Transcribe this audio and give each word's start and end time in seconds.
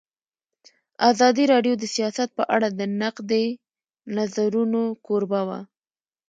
ازادي 1.11 1.43
راډیو 1.53 1.73
د 1.79 1.83
سیاست 1.95 2.29
په 2.37 2.43
اړه 2.55 2.67
د 2.79 2.81
نقدي 3.01 3.45
نظرونو 4.15 4.81
کوربه 5.05 5.41
وه. 5.47 5.59